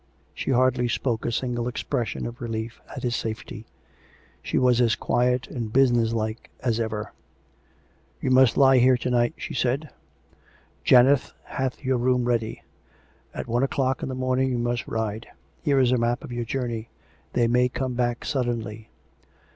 She 0.33 0.49
hardly 0.49 0.87
spoke 0.87 1.25
a 1.27 1.31
single 1.31 1.67
expression 1.67 2.25
of 2.25 2.41
relief 2.41 2.81
at 2.89 3.03
his 3.03 3.15
safety. 3.15 3.67
She 4.41 4.57
was 4.57 4.81
as 4.81 4.95
quiet 4.95 5.45
and 5.47 5.71
business 5.71 6.11
like 6.11 6.49
as 6.61 6.79
ever." 6.79 7.13
You 8.19 8.31
must 8.31 8.57
lie 8.57 8.79
here 8.79 8.97
to 8.97 9.11
night," 9.11 9.35
she 9.37 9.53
said." 9.53 9.91
Janet 10.83 11.31
hath 11.43 11.83
your 11.83 11.99
room 11.99 12.25
ready. 12.25 12.63
At 13.31 13.45
one 13.47 13.61
o'clock 13.61 14.01
in 14.01 14.09
the 14.09 14.15
morning 14.15 14.49
you 14.49 14.57
must 14.57 14.87
ride: 14.87 15.27
here 15.61 15.77
is 15.77 15.91
a 15.91 15.99
map 15.99 16.23
of 16.23 16.31
your 16.31 16.45
journey. 16.45 16.89
They 17.33 17.45
may 17.47 17.69
come 17.69 17.93
back 17.93 18.25
suddenly. 18.25 18.89